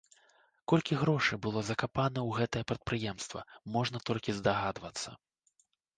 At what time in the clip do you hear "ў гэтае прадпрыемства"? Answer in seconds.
2.27-3.45